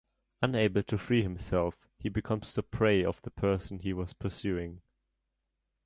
[0.41, 4.81] Unable to free himself, he becomes the prey of the person he was pursuing.